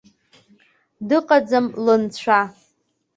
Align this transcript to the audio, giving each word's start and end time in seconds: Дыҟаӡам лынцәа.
Дыҟаӡам 1.07 1.65
лынцәа. 1.85 2.39